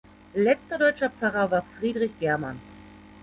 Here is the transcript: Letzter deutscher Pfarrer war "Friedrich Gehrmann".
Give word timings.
Letzter 0.33 0.79
deutscher 0.79 1.11
Pfarrer 1.11 1.51
war 1.51 1.63
"Friedrich 1.79 2.17
Gehrmann". 2.19 2.59